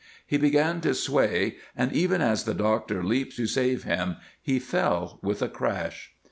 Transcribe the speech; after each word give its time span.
He 0.25 0.37
began 0.37 0.81
to 0.81 0.95
sway, 0.95 1.57
and 1.77 1.93
even 1.93 2.21
as 2.23 2.45
the 2.45 2.55
doctor 2.55 3.03
leaped 3.03 3.35
to 3.35 3.45
save 3.45 3.83
him 3.83 4.15
he 4.41 4.57
fell 4.57 5.19
with 5.21 5.43
a 5.43 5.47
crash. 5.47 6.15